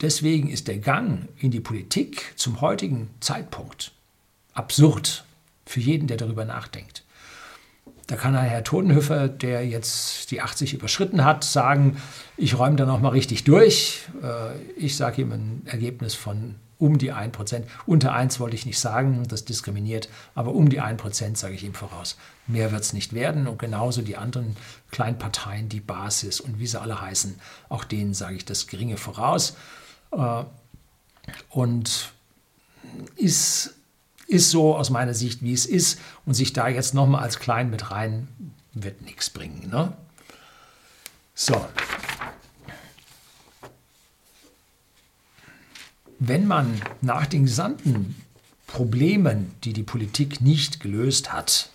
deswegen 0.00 0.48
ist 0.48 0.68
der 0.68 0.78
Gang 0.78 1.28
in 1.38 1.50
die 1.50 1.60
Politik 1.60 2.32
zum 2.36 2.60
heutigen 2.60 3.10
Zeitpunkt 3.20 3.92
absurd 4.52 5.24
für 5.66 5.80
jeden, 5.80 6.08
der 6.08 6.16
darüber 6.16 6.44
nachdenkt. 6.44 7.04
Da 8.06 8.16
kann 8.16 8.34
Herr 8.34 8.64
Todenhöfer, 8.64 9.28
der 9.28 9.66
jetzt 9.66 10.30
die 10.30 10.40
80 10.40 10.72
überschritten 10.72 11.24
hat, 11.24 11.44
sagen, 11.44 11.98
ich 12.38 12.58
räume 12.58 12.76
da 12.76 12.86
noch 12.86 13.00
mal 13.00 13.10
richtig 13.10 13.44
durch. 13.44 14.08
Äh, 14.22 14.58
ich 14.76 14.96
sage 14.96 15.22
ihm 15.22 15.32
ein 15.32 15.62
Ergebnis 15.66 16.14
von 16.14 16.54
um 16.78 16.98
die 16.98 17.12
1%. 17.12 17.64
Unter 17.86 18.12
1 18.12 18.38
wollte 18.40 18.54
ich 18.56 18.66
nicht 18.66 18.78
sagen, 18.78 19.26
das 19.28 19.44
diskriminiert, 19.44 20.08
aber 20.34 20.54
um 20.54 20.68
die 20.68 20.80
1% 20.80 21.36
sage 21.36 21.54
ich 21.54 21.64
ihm 21.64 21.74
voraus. 21.74 22.16
Mehr 22.46 22.70
wird 22.70 22.82
es 22.82 22.92
nicht 22.92 23.12
werden 23.12 23.46
und 23.46 23.58
genauso 23.58 24.02
die 24.02 24.16
anderen 24.16 24.56
kleinen 24.90 25.18
Parteien, 25.18 25.68
die 25.68 25.80
Basis 25.80 26.40
und 26.40 26.58
wie 26.58 26.66
sie 26.66 26.80
alle 26.80 27.00
heißen, 27.00 27.40
auch 27.68 27.84
denen 27.84 28.14
sage 28.14 28.36
ich 28.36 28.44
das 28.44 28.66
Geringe 28.68 28.96
voraus. 28.96 29.56
Äh, 30.12 30.44
und 31.50 32.12
ist, 33.16 33.74
ist 34.26 34.50
so 34.50 34.76
aus 34.76 34.90
meiner 34.90 35.14
Sicht, 35.14 35.42
wie 35.42 35.52
es 35.52 35.66
ist 35.66 36.00
und 36.26 36.34
sich 36.34 36.52
da 36.52 36.68
jetzt 36.68 36.94
nochmal 36.94 37.22
als 37.22 37.38
klein 37.38 37.70
mit 37.70 37.90
rein, 37.90 38.28
wird 38.72 39.02
nichts 39.02 39.30
bringen. 39.30 39.68
Ne? 39.70 39.92
So, 41.34 41.66
wenn 46.18 46.46
man 46.46 46.80
nach 47.00 47.26
den 47.26 47.44
gesamten 47.44 48.16
Problemen, 48.66 49.52
die 49.64 49.72
die 49.72 49.82
Politik 49.82 50.40
nicht 50.40 50.80
gelöst 50.80 51.32
hat, 51.32 51.70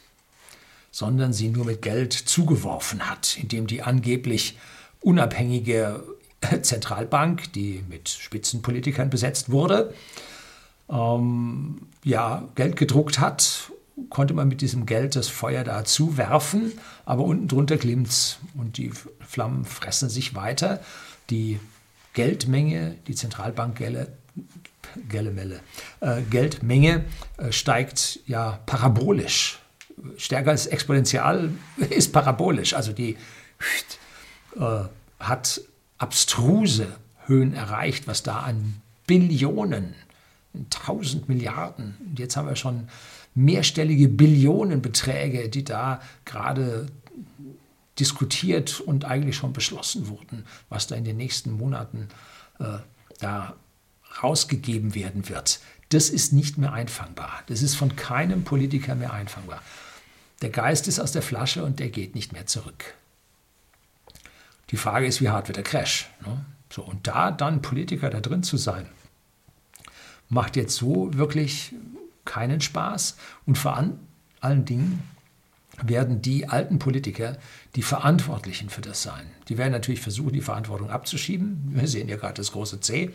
sondern 0.91 1.33
sie 1.33 1.49
nur 1.49 1.65
mit 1.65 1.81
Geld 1.81 2.13
zugeworfen 2.13 3.09
hat, 3.09 3.37
indem 3.37 3.67
die 3.67 3.81
angeblich 3.81 4.57
unabhängige 5.01 6.03
Zentralbank, 6.61 7.51
die 7.53 7.83
mit 7.89 8.09
Spitzenpolitikern 8.09 9.09
besetzt 9.09 9.49
wurde, 9.51 9.93
ähm, 10.89 11.87
ja, 12.03 12.47
Geld 12.55 12.75
gedruckt 12.75 13.19
hat, 13.19 13.71
konnte 14.09 14.33
man 14.33 14.47
mit 14.47 14.61
diesem 14.61 14.85
Geld 14.85 15.15
das 15.15 15.29
Feuer 15.29 15.63
da 15.63 15.85
zuwerfen, 15.85 16.73
aber 17.05 17.23
unten 17.23 17.47
drunter 17.47 17.77
glimmt 17.77 18.39
und 18.55 18.77
die 18.77 18.91
Flammen 19.19 19.65
fressen 19.65 20.09
sich 20.09 20.35
weiter. 20.35 20.81
Die 21.29 21.59
Geldmenge, 22.13 22.95
die 23.07 23.15
Zentralbankgelder, 23.15 24.07
Geldmenge, 25.09 25.59
äh, 25.99 26.21
Geldmenge 26.29 27.05
äh, 27.37 27.51
steigt 27.51 28.19
ja 28.25 28.59
parabolisch. 28.65 29.59
Stärker 30.17 30.51
als 30.51 30.67
exponentiell 30.67 31.51
ist 31.89 32.11
parabolisch. 32.11 32.73
Also 32.73 32.93
die 32.93 33.17
äh, 34.59 34.83
hat 35.19 35.61
abstruse 35.97 36.87
Höhen 37.25 37.53
erreicht, 37.53 38.07
was 38.07 38.23
da 38.23 38.39
an 38.39 38.81
Billionen, 39.07 39.95
1000 40.53 41.29
Milliarden, 41.29 41.95
jetzt 42.17 42.37
haben 42.37 42.47
wir 42.47 42.55
schon 42.55 42.87
mehrstellige 43.35 44.07
Billionenbeträge, 44.07 45.49
die 45.49 45.63
da 45.63 46.01
gerade 46.25 46.87
diskutiert 47.99 48.79
und 48.79 49.05
eigentlich 49.05 49.35
schon 49.35 49.53
beschlossen 49.53 50.07
wurden, 50.07 50.45
was 50.69 50.87
da 50.87 50.95
in 50.95 51.03
den 51.03 51.17
nächsten 51.17 51.51
Monaten 51.51 52.07
äh, 52.59 52.79
da 53.19 53.55
rausgegeben 54.21 54.95
werden 54.95 55.29
wird. 55.29 55.59
Das 55.89 56.09
ist 56.09 56.33
nicht 56.33 56.57
mehr 56.57 56.73
einfangbar. 56.73 57.43
Das 57.47 57.61
ist 57.61 57.75
von 57.75 57.95
keinem 57.95 58.43
Politiker 58.43 58.95
mehr 58.95 59.13
einfangbar. 59.13 59.61
Der 60.41 60.49
Geist 60.49 60.87
ist 60.87 60.99
aus 60.99 61.11
der 61.11 61.21
Flasche 61.21 61.63
und 61.63 61.79
der 61.79 61.89
geht 61.89 62.15
nicht 62.15 62.33
mehr 62.33 62.45
zurück. 62.45 62.95
Die 64.71 64.77
Frage 64.77 65.05
ist, 65.05 65.21
wie 65.21 65.29
hart 65.29 65.47
wird 65.47 65.57
der 65.57 65.63
Crash? 65.63 66.09
Ne? 66.25 66.43
So, 66.69 66.83
und 66.83 67.07
da 67.07 67.31
dann 67.31 67.61
Politiker 67.61 68.09
da 68.09 68.19
drin 68.19 68.43
zu 68.43 68.57
sein, 68.57 68.87
macht 70.29 70.55
jetzt 70.55 70.75
so 70.75 71.13
wirklich 71.13 71.73
keinen 72.25 72.61
Spaß. 72.61 73.17
Und 73.45 73.57
vor 73.57 73.77
allen 74.41 74.65
Dingen 74.65 75.03
werden 75.81 76.21
die 76.21 76.49
alten 76.49 76.79
Politiker 76.79 77.37
die 77.75 77.83
Verantwortlichen 77.83 78.69
für 78.69 78.81
das 78.81 79.03
sein. 79.03 79.25
Die 79.49 79.57
werden 79.57 79.71
natürlich 79.71 80.01
versuchen, 80.01 80.33
die 80.33 80.41
Verantwortung 80.41 80.89
abzuschieben. 80.89 81.71
Wir 81.73 81.87
sehen 81.87 82.09
ja 82.09 82.17
gerade 82.17 82.35
das 82.35 82.51
große 82.51 82.79
C, 82.79 83.13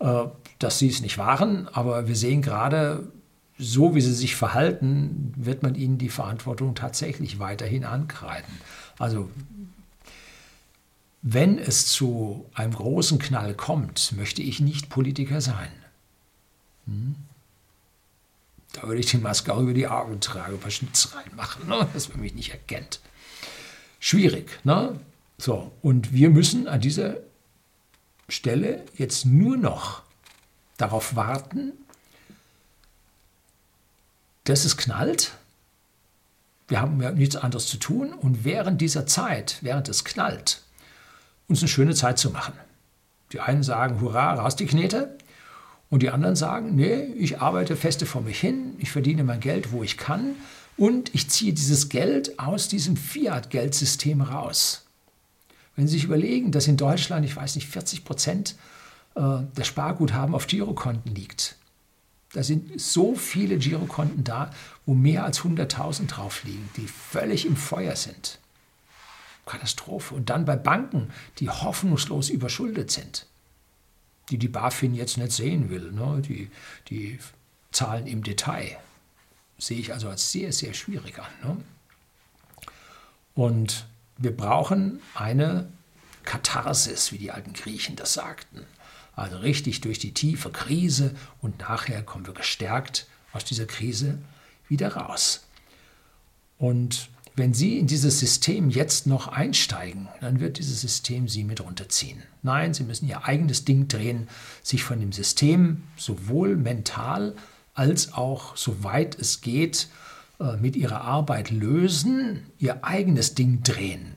dass 0.00 0.78
sie 0.78 0.88
es 0.88 1.02
nicht 1.02 1.18
waren, 1.18 1.68
aber 1.68 2.08
wir 2.08 2.16
sehen 2.16 2.42
gerade, 2.42 3.12
so 3.58 3.94
wie 3.94 4.00
sie 4.00 4.14
sich 4.14 4.34
verhalten, 4.34 5.34
wird 5.36 5.62
man 5.62 5.74
ihnen 5.74 5.98
die 5.98 6.08
Verantwortung 6.08 6.74
tatsächlich 6.74 7.38
weiterhin 7.38 7.84
ankreiden. 7.84 8.54
Also 8.98 9.28
wenn 11.22 11.58
es 11.58 11.86
zu 11.86 12.46
einem 12.54 12.72
großen 12.72 13.18
Knall 13.18 13.54
kommt, 13.54 14.12
möchte 14.16 14.40
ich 14.40 14.60
nicht 14.60 14.88
Politiker 14.88 15.42
sein. 15.42 15.70
Hm? 16.86 17.16
Da 18.72 18.84
würde 18.84 19.00
ich 19.00 19.06
die 19.06 19.18
Maske 19.18 19.52
auch 19.52 19.60
über 19.60 19.74
die 19.74 19.88
Augen 19.88 20.20
tragen, 20.20 20.54
ein 20.54 20.60
paar 20.60 20.70
Schnitz 20.70 21.14
reinmachen, 21.14 21.68
ne? 21.68 21.86
dass 21.92 22.08
man 22.08 22.20
mich 22.20 22.34
nicht 22.34 22.52
erkennt. 22.52 23.00
Schwierig. 23.98 24.60
Ne? 24.64 24.98
So, 25.36 25.72
und 25.82 26.14
wir 26.14 26.30
müssen 26.30 26.68
an 26.68 26.80
dieser 26.80 27.16
Stelle 28.30 28.84
jetzt 28.96 29.26
nur 29.26 29.56
noch 29.56 30.02
darauf 30.76 31.16
warten, 31.16 31.72
dass 34.44 34.64
es 34.64 34.76
knallt. 34.76 35.32
Wir 36.68 36.80
haben 36.80 37.00
ja 37.02 37.10
nichts 37.10 37.36
anderes 37.36 37.66
zu 37.66 37.76
tun 37.76 38.12
und 38.12 38.44
während 38.44 38.80
dieser 38.80 39.06
Zeit, 39.06 39.58
während 39.60 39.88
es 39.88 40.04
knallt, 40.04 40.62
uns 41.48 41.60
eine 41.60 41.68
schöne 41.68 41.94
Zeit 41.94 42.18
zu 42.18 42.30
machen. 42.30 42.54
Die 43.32 43.40
einen 43.40 43.62
sagen, 43.62 44.00
hurra, 44.00 44.34
raus 44.34 44.56
die 44.56 44.66
Knete. 44.66 45.16
Und 45.88 46.04
die 46.04 46.10
anderen 46.10 46.36
sagen, 46.36 46.76
nee, 46.76 47.02
ich 47.16 47.40
arbeite 47.40 47.74
feste 47.74 48.06
vor 48.06 48.22
mich 48.22 48.38
hin, 48.38 48.74
ich 48.78 48.92
verdiene 48.92 49.24
mein 49.24 49.40
Geld, 49.40 49.72
wo 49.72 49.82
ich 49.82 49.98
kann 49.98 50.36
und 50.76 51.12
ich 51.14 51.28
ziehe 51.28 51.52
dieses 51.52 51.88
Geld 51.88 52.38
aus 52.38 52.68
diesem 52.68 52.96
Fiat-Geldsystem 52.96 54.22
raus. 54.22 54.86
Wenn 55.76 55.86
Sie 55.86 55.94
sich 55.94 56.04
überlegen, 56.04 56.52
dass 56.52 56.66
in 56.66 56.76
Deutschland, 56.76 57.24
ich 57.24 57.36
weiß 57.36 57.54
nicht, 57.54 57.68
40 57.68 58.04
Prozent 58.04 58.56
äh, 59.14 59.38
der 59.56 59.64
Sparguthaben 59.64 60.34
auf 60.34 60.46
Girokonten 60.46 61.14
liegt. 61.14 61.56
Da 62.32 62.42
sind 62.42 62.80
so 62.80 63.14
viele 63.14 63.58
Girokonten 63.58 64.22
da, 64.22 64.50
wo 64.86 64.94
mehr 64.94 65.24
als 65.24 65.40
100.000 65.40 66.06
drauf 66.06 66.44
liegen, 66.44 66.68
die 66.76 66.86
völlig 66.86 67.46
im 67.46 67.56
Feuer 67.56 67.96
sind. 67.96 68.38
Katastrophe. 69.46 70.14
Und 70.14 70.30
dann 70.30 70.44
bei 70.44 70.54
Banken, 70.56 71.10
die 71.38 71.48
hoffnungslos 71.50 72.28
überschuldet 72.28 72.90
sind 72.90 73.26
die 74.30 74.38
die 74.38 74.48
BaFin 74.48 74.94
jetzt 74.94 75.18
nicht 75.18 75.32
sehen 75.32 75.70
will. 75.70 75.92
Ne? 75.92 76.22
Die, 76.22 76.50
die 76.88 77.18
Zahlen 77.72 78.06
im 78.06 78.22
Detail 78.22 78.78
sehe 79.58 79.78
ich 79.78 79.92
also 79.92 80.08
als 80.08 80.32
sehr, 80.32 80.52
sehr 80.52 80.72
schwierig 80.72 81.18
an. 81.18 81.32
Ne? 81.42 81.56
Und 83.34 83.86
wir 84.20 84.36
brauchen 84.36 85.00
eine 85.14 85.68
Katharsis, 86.24 87.10
wie 87.10 87.18
die 87.18 87.30
alten 87.30 87.54
Griechen 87.54 87.96
das 87.96 88.12
sagten. 88.12 88.66
Also 89.16 89.38
richtig 89.38 89.80
durch 89.80 89.98
die 89.98 90.14
tiefe 90.14 90.50
Krise 90.50 91.14
und 91.40 91.58
nachher 91.60 92.02
kommen 92.02 92.26
wir 92.26 92.34
gestärkt 92.34 93.06
aus 93.32 93.44
dieser 93.44 93.66
Krise 93.66 94.18
wieder 94.68 94.94
raus. 94.94 95.46
Und 96.58 97.08
wenn 97.36 97.54
Sie 97.54 97.78
in 97.78 97.86
dieses 97.86 98.20
System 98.20 98.68
jetzt 98.68 99.06
noch 99.06 99.28
einsteigen, 99.28 100.08
dann 100.20 100.40
wird 100.40 100.58
dieses 100.58 100.82
System 100.82 101.26
Sie 101.26 101.42
mit 101.42 101.62
runterziehen. 101.62 102.22
Nein, 102.42 102.74
Sie 102.74 102.84
müssen 102.84 103.08
Ihr 103.08 103.24
eigenes 103.24 103.64
Ding 103.64 103.88
drehen, 103.88 104.28
sich 104.62 104.84
von 104.84 105.00
dem 105.00 105.12
System 105.12 105.84
sowohl 105.96 106.56
mental 106.56 107.34
als 107.72 108.12
auch, 108.12 108.56
soweit 108.56 109.18
es 109.18 109.40
geht, 109.40 109.88
mit 110.60 110.76
Ihrer 110.76 111.02
Arbeit 111.02 111.50
lösen, 111.50 112.46
Ihr 112.58 112.84
eigenes 112.84 113.34
Ding 113.34 113.62
drehen. 113.62 114.14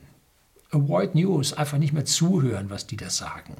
Avoid 0.70 1.14
News, 1.14 1.52
einfach 1.52 1.78
nicht 1.78 1.92
mehr 1.92 2.04
zuhören, 2.04 2.70
was 2.70 2.86
die 2.86 2.96
da 2.96 3.10
sagen. 3.10 3.56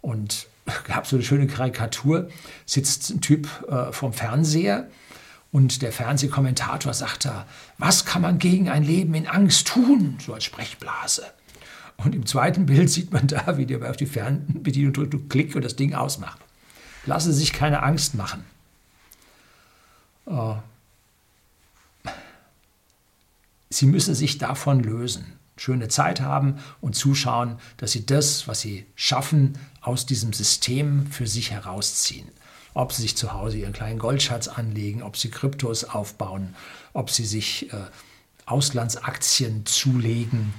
Und 0.00 0.46
gab 0.84 1.06
so 1.06 1.16
eine 1.16 1.24
schöne 1.24 1.46
Karikatur, 1.46 2.28
sitzt 2.66 3.10
ein 3.10 3.20
Typ 3.20 3.48
äh, 3.68 3.92
vom 3.92 4.12
Fernseher, 4.12 4.88
und 5.50 5.80
der 5.82 5.92
Fernsehkommentator 5.92 6.92
sagt 6.92 7.24
da, 7.24 7.46
was 7.78 8.04
kann 8.04 8.22
man 8.22 8.38
gegen 8.38 8.68
ein 8.68 8.82
Leben 8.84 9.14
in 9.14 9.26
Angst 9.26 9.68
tun? 9.68 10.18
So 10.24 10.34
als 10.34 10.44
Sprechblase. 10.44 11.24
Und 11.96 12.14
im 12.14 12.26
zweiten 12.26 12.66
Bild 12.66 12.90
sieht 12.90 13.12
man 13.12 13.26
da, 13.26 13.56
wie 13.56 13.66
der 13.66 13.88
auf 13.88 13.96
die 13.96 14.06
Fernbedienung 14.06 14.92
drückt 14.92 15.14
und 15.14 15.30
klickt 15.30 15.56
und 15.56 15.64
das 15.64 15.74
Ding 15.76 15.94
ausmacht. 15.94 16.38
Lassen 17.06 17.32
Sie 17.32 17.40
sich 17.40 17.52
keine 17.52 17.82
Angst 17.82 18.14
machen. 18.14 18.44
Äh, 20.26 20.54
Sie 23.70 23.86
müssen 23.86 24.14
sich 24.14 24.38
davon 24.38 24.82
lösen. 24.82 25.34
Schöne 25.56 25.88
Zeit 25.88 26.20
haben 26.20 26.58
und 26.80 26.94
zuschauen, 26.94 27.58
dass 27.78 27.92
Sie 27.92 28.06
das, 28.06 28.46
was 28.46 28.60
Sie 28.60 28.86
schaffen, 28.94 29.58
aus 29.80 30.06
diesem 30.06 30.32
System 30.32 31.06
für 31.08 31.26
sich 31.26 31.50
herausziehen 31.50 32.28
ob 32.78 32.92
sie 32.92 33.02
sich 33.02 33.16
zu 33.16 33.32
Hause 33.32 33.58
ihren 33.58 33.72
kleinen 33.72 33.98
Goldschatz 33.98 34.46
anlegen, 34.46 35.02
ob 35.02 35.16
sie 35.16 35.30
Kryptos 35.30 35.82
aufbauen, 35.82 36.54
ob 36.92 37.10
sie 37.10 37.24
sich 37.24 37.72
äh, 37.72 37.76
Auslandsaktien 38.46 39.66
zulegen, 39.66 40.54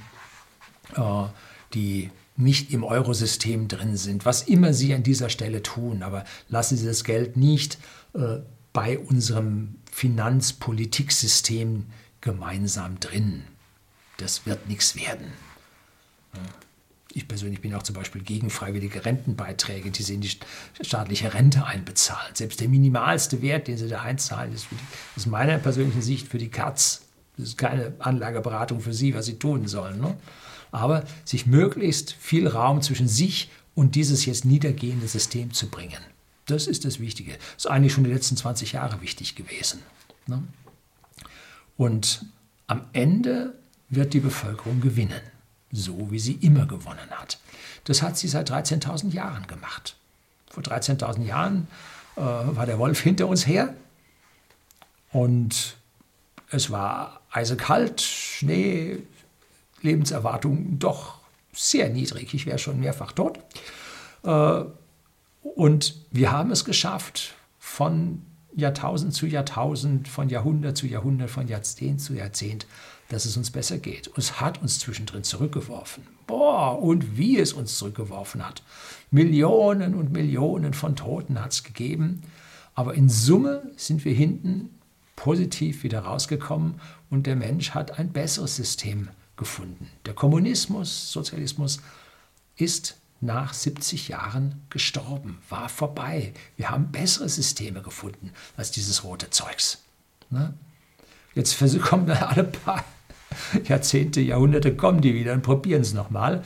äh, 0.96 1.24
die 1.72 2.10
nicht 2.36 2.72
im 2.72 2.84
Eurosystem 2.84 3.68
drin 3.68 3.96
sind, 3.96 4.26
was 4.26 4.42
immer 4.42 4.74
sie 4.74 4.92
an 4.92 5.02
dieser 5.02 5.30
Stelle 5.30 5.62
tun. 5.62 6.02
Aber 6.02 6.24
lassen 6.48 6.76
Sie 6.76 6.84
das 6.86 7.04
Geld 7.04 7.38
nicht 7.38 7.78
äh, 8.14 8.40
bei 8.74 8.98
unserem 8.98 9.76
Finanzpolitiksystem 9.90 11.86
gemeinsam 12.20 13.00
drin. 13.00 13.44
Das 14.18 14.46
wird 14.46 14.68
nichts 14.68 14.96
werden. 14.96 15.32
Ich 17.12 17.26
persönlich 17.26 17.60
bin 17.60 17.74
auch 17.74 17.82
zum 17.82 17.96
Beispiel 17.96 18.22
gegen 18.22 18.50
freiwillige 18.50 19.04
Rentenbeiträge, 19.04 19.90
die 19.90 20.02
sie 20.02 20.14
in 20.14 20.20
die 20.20 20.30
staatliche 20.80 21.34
Rente 21.34 21.64
einbezahlen. 21.64 22.34
Selbst 22.34 22.60
der 22.60 22.68
minimalste 22.68 23.42
Wert, 23.42 23.66
den 23.66 23.76
sie 23.76 23.88
da 23.88 24.02
einzahlen, 24.02 24.52
ist 24.52 24.68
die, 24.70 24.76
aus 25.16 25.26
meiner 25.26 25.58
persönlichen 25.58 26.02
Sicht 26.02 26.28
für 26.28 26.38
die 26.38 26.50
Katz. 26.50 27.02
Das 27.36 27.48
ist 27.48 27.58
keine 27.58 27.94
Anlageberatung 27.98 28.80
für 28.80 28.92
Sie, 28.92 29.14
was 29.14 29.26
Sie 29.26 29.38
tun 29.38 29.66
sollen. 29.66 30.00
Ne? 30.00 30.16
Aber 30.72 31.04
sich 31.24 31.46
möglichst 31.46 32.12
viel 32.12 32.46
Raum 32.46 32.82
zwischen 32.82 33.08
sich 33.08 33.50
und 33.74 33.94
dieses 33.94 34.26
jetzt 34.26 34.44
niedergehende 34.44 35.08
System 35.08 35.52
zu 35.52 35.68
bringen. 35.68 36.00
Das 36.46 36.66
ist 36.66 36.84
das 36.84 37.00
Wichtige. 37.00 37.32
Das 37.32 37.64
ist 37.64 37.66
eigentlich 37.66 37.92
schon 37.92 38.04
die 38.04 38.12
letzten 38.12 38.36
20 38.36 38.72
Jahre 38.72 39.00
wichtig 39.00 39.34
gewesen. 39.34 39.80
Ne? 40.26 40.42
Und 41.80 42.26
am 42.66 42.82
Ende 42.92 43.54
wird 43.88 44.12
die 44.12 44.20
Bevölkerung 44.20 44.80
gewinnen 44.80 45.22
so 45.72 46.10
wie 46.10 46.18
sie 46.18 46.34
immer 46.34 46.66
gewonnen 46.66 47.10
hat. 47.10 47.38
Das 47.84 48.02
hat 48.02 48.16
sie 48.16 48.28
seit 48.28 48.50
13.000 48.50 49.12
Jahren 49.12 49.46
gemacht. 49.46 49.96
Vor 50.50 50.62
13.000 50.62 51.24
Jahren 51.24 51.68
äh, 52.16 52.20
war 52.20 52.66
der 52.66 52.78
Wolf 52.78 53.00
hinter 53.00 53.28
uns 53.28 53.46
her 53.46 53.74
und 55.12 55.76
es 56.50 56.70
war 56.70 57.20
eisekalt, 57.30 58.00
Schnee, 58.00 58.98
Lebenserwartung 59.82 60.78
doch 60.78 61.18
sehr 61.52 61.88
niedrig. 61.88 62.34
Ich 62.34 62.46
wäre 62.46 62.58
schon 62.58 62.80
mehrfach 62.80 63.12
tot. 63.12 63.38
Äh, 64.24 64.64
und 65.42 65.94
wir 66.10 66.32
haben 66.32 66.50
es 66.50 66.64
geschafft, 66.64 67.34
von 67.58 68.22
Jahrtausend 68.56 69.14
zu 69.14 69.26
Jahrtausend, 69.26 70.08
von 70.08 70.28
Jahrhundert 70.28 70.76
zu 70.76 70.86
Jahrhundert, 70.86 71.30
von 71.30 71.48
Jahrzehnt 71.48 72.00
zu 72.00 72.14
Jahrzehnt 72.14 72.66
dass 73.10 73.24
es 73.24 73.36
uns 73.36 73.50
besser 73.50 73.78
geht. 73.78 74.08
Und 74.08 74.18
es 74.18 74.40
hat 74.40 74.62
uns 74.62 74.78
zwischendrin 74.78 75.24
zurückgeworfen. 75.24 76.06
Boah, 76.26 76.80
und 76.80 77.18
wie 77.18 77.38
es 77.38 77.52
uns 77.52 77.76
zurückgeworfen 77.76 78.46
hat. 78.46 78.62
Millionen 79.10 79.94
und 79.94 80.12
Millionen 80.12 80.72
von 80.72 80.96
Toten 80.96 81.40
hat 81.40 81.52
es 81.52 81.64
gegeben. 81.64 82.22
Aber 82.74 82.94
in 82.94 83.08
Summe 83.08 83.70
sind 83.76 84.04
wir 84.04 84.14
hinten 84.14 84.70
positiv 85.16 85.82
wieder 85.82 86.00
rausgekommen 86.00 86.80
und 87.10 87.26
der 87.26 87.36
Mensch 87.36 87.72
hat 87.72 87.98
ein 87.98 88.10
besseres 88.12 88.56
System 88.56 89.08
gefunden. 89.36 89.88
Der 90.06 90.14
Kommunismus, 90.14 91.10
Sozialismus 91.12 91.80
ist 92.56 92.96
nach 93.20 93.52
70 93.52 94.08
Jahren 94.08 94.62
gestorben, 94.70 95.38
war 95.48 95.68
vorbei. 95.68 96.32
Wir 96.56 96.70
haben 96.70 96.90
bessere 96.90 97.28
Systeme 97.28 97.82
gefunden 97.82 98.30
als 98.56 98.70
dieses 98.70 99.04
rote 99.04 99.30
Zeugs. 99.30 99.82
Ne? 100.30 100.54
Jetzt 101.34 101.58
kommen 101.82 102.10
alle 102.10 102.44
paar 102.44 102.84
Jahrzehnte, 103.68 104.20
Jahrhunderte, 104.20 104.74
kommen 104.74 105.00
die 105.00 105.14
wieder 105.14 105.32
und 105.32 105.42
probieren 105.42 105.82
es 105.82 105.92
nochmal. 105.92 106.42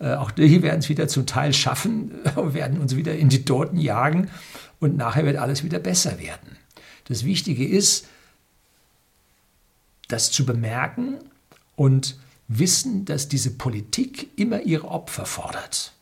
Äh, 0.00 0.14
auch 0.14 0.30
die 0.30 0.62
werden 0.62 0.80
es 0.80 0.88
wieder 0.88 1.08
zum 1.08 1.26
Teil 1.26 1.52
schaffen, 1.52 2.12
werden 2.36 2.78
uns 2.78 2.94
wieder 2.94 3.16
in 3.16 3.28
die 3.28 3.44
Toten 3.44 3.78
jagen 3.78 4.30
und 4.80 4.96
nachher 4.96 5.24
wird 5.24 5.36
alles 5.36 5.64
wieder 5.64 5.78
besser 5.78 6.18
werden. 6.18 6.56
Das 7.04 7.24
Wichtige 7.24 7.66
ist, 7.66 8.06
das 10.08 10.30
zu 10.30 10.46
bemerken 10.46 11.18
und 11.74 12.18
wissen, 12.48 13.04
dass 13.04 13.28
diese 13.28 13.50
Politik 13.50 14.38
immer 14.38 14.62
ihre 14.62 14.88
Opfer 14.88 15.26
fordert. 15.26 15.92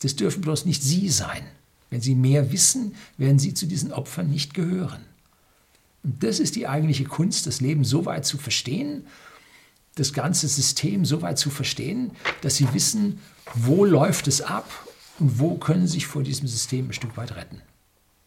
Das 0.00 0.16
dürfen 0.16 0.42
bloß 0.42 0.64
nicht 0.64 0.82
Sie 0.82 1.08
sein. 1.08 1.42
Wenn 1.90 2.00
Sie 2.00 2.14
mehr 2.14 2.52
wissen, 2.52 2.94
werden 3.16 3.38
Sie 3.38 3.54
zu 3.54 3.66
diesen 3.66 3.92
Opfern 3.92 4.30
nicht 4.30 4.54
gehören. 4.54 5.04
Und 6.02 6.22
das 6.22 6.40
ist 6.40 6.56
die 6.56 6.66
eigentliche 6.66 7.04
Kunst, 7.04 7.46
das 7.46 7.60
Leben 7.60 7.84
so 7.84 8.06
weit 8.06 8.24
zu 8.26 8.38
verstehen, 8.38 9.06
das 9.94 10.12
ganze 10.12 10.46
System 10.46 11.04
so 11.04 11.22
weit 11.22 11.38
zu 11.38 11.50
verstehen, 11.50 12.12
dass 12.42 12.56
Sie 12.56 12.72
wissen, 12.74 13.18
wo 13.54 13.84
läuft 13.84 14.28
es 14.28 14.42
ab 14.42 14.68
und 15.18 15.38
wo 15.38 15.56
können 15.56 15.86
Sie 15.86 15.94
sich 15.94 16.06
vor 16.06 16.22
diesem 16.22 16.46
System 16.46 16.88
ein 16.88 16.92
Stück 16.92 17.16
weit 17.16 17.34
retten. 17.34 17.62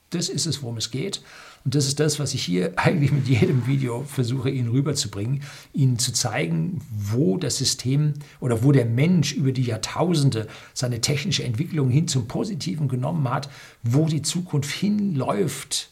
Das 0.10 0.30
ist 0.30 0.46
es, 0.46 0.64
worum 0.64 0.78
es 0.78 0.92
geht. 0.92 1.22
Und 1.66 1.76
das 1.76 1.86
ist 1.86 2.00
das, 2.00 2.20
was 2.20 2.34
ich 2.34 2.44
hier 2.44 2.74
eigentlich 2.78 3.12
mit 3.12 3.28
jedem 3.28 3.68
Video 3.68 4.04
versuche, 4.04 4.50
Ihnen 4.50 4.70
rüberzubringen, 4.70 5.44
Ihnen 5.74 6.00
zu 6.00 6.14
zeigen, 6.14 6.82
wo 6.92 7.38
das 7.38 7.58
System 7.58 8.14
oder 8.40 8.64
wo 8.64 8.72
der 8.72 8.86
Mensch 8.86 9.34
über 9.34 9.52
die 9.52 9.64
Jahrtausende 9.64 10.48
seine 10.74 11.02
technische 11.02 11.44
Entwicklung 11.44 11.90
hin 11.90 12.08
zum 12.08 12.28
Positiven 12.28 12.88
genommen 12.88 13.30
hat, 13.30 13.50
wo 13.84 14.06
die 14.06 14.22
Zukunft 14.22 14.72
hinläuft 14.72 15.90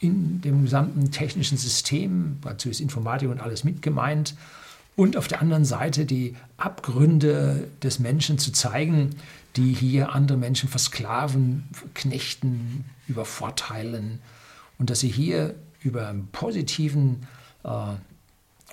in 0.00 0.40
dem 0.40 0.64
gesamten 0.64 1.10
technischen 1.10 1.56
System, 1.56 2.38
dazu 2.42 2.68
ist 2.68 2.80
Informatik 2.80 3.28
und 3.28 3.40
alles 3.40 3.64
mit 3.64 3.82
gemeint, 3.82 4.34
und 4.94 5.16
auf 5.16 5.26
der 5.26 5.40
anderen 5.40 5.64
Seite 5.64 6.04
die 6.04 6.36
Abgründe 6.58 7.68
des 7.82 7.98
Menschen 7.98 8.38
zu 8.38 8.52
zeigen, 8.52 9.10
die 9.56 9.72
hier 9.72 10.14
andere 10.14 10.38
Menschen 10.38 10.68
versklaven, 10.68 11.68
knechten, 11.94 12.84
übervorteilen 13.08 14.20
und 14.78 14.90
dass 14.90 15.00
sie 15.00 15.08
hier 15.08 15.54
über 15.80 16.08
einen 16.08 16.28
positiven 16.28 17.26
äh, 17.64 17.94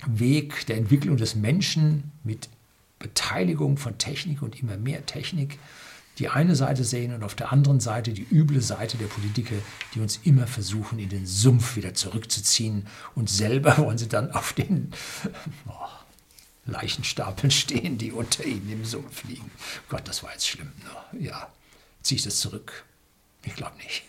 Weg 0.08 0.66
der 0.68 0.78
Entwicklung 0.78 1.18
des 1.18 1.36
Menschen 1.36 2.12
mit 2.24 2.50
Beteiligung 3.00 3.78
von 3.78 3.98
Technik 3.98 4.42
und 4.42 4.62
immer 4.62 4.78
mehr 4.78 5.06
Technik 5.06 5.60
die 6.20 6.28
eine 6.28 6.56
Seite 6.56 6.84
sehen 6.84 7.14
und 7.14 7.24
auf 7.24 7.34
der 7.34 7.52
anderen 7.52 7.80
Seite 7.80 8.12
die 8.12 8.28
üble 8.30 8.62
Seite 8.62 8.98
der 8.98 9.06
Politiker, 9.06 9.56
die 9.96 10.02
uns 10.02 10.20
immer 10.24 10.48
versuchen, 10.48 11.00
in 11.00 11.08
den 11.08 11.26
Sumpf 11.26 11.78
wieder 11.78 11.94
zurückzuziehen. 11.94 12.88
Und 13.16 13.30
selber 13.30 13.78
wollen 13.80 13.98
sie 13.98 14.10
dann 14.10 14.32
auf 14.32 14.54
den 14.54 14.92
oh, 15.68 15.72
Leichenstapeln 16.70 17.52
stehen, 17.52 17.98
die 17.98 18.12
unter 18.12 18.46
ihnen 18.46 18.72
im 18.72 18.86
Sumpf 18.86 19.24
liegen. 19.26 19.52
Gott, 19.90 20.08
das 20.08 20.24
war 20.24 20.32
jetzt 20.32 20.48
schlimm. 20.48 20.72
Ne? 21.14 21.26
Ja, 21.26 21.52
ziehe 22.02 22.18
ich 22.18 22.24
das 22.24 22.38
zurück? 22.38 22.86
Ich 23.44 23.56
glaube 23.56 23.76
nicht. 23.78 24.04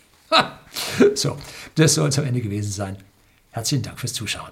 so, 1.15 1.37
das 1.75 1.95
soll 1.95 2.09
es 2.09 2.19
am 2.19 2.25
Ende 2.25 2.41
gewesen 2.41 2.71
sein. 2.71 2.97
Herzlichen 3.51 3.83
Dank 3.83 3.99
fürs 3.99 4.13
Zuschauen. 4.13 4.51